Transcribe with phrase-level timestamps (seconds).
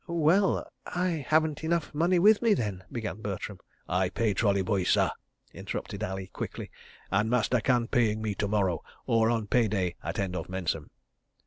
[0.07, 3.59] "Well—I haven't enough money with me, then—" began Bertram.
[3.87, 5.11] "I pay trolley boys, sah,"
[5.53, 6.71] interrupted Ali quickly,
[7.11, 10.89] "and Master can paying me to morrow—or on pay day at end of mensem."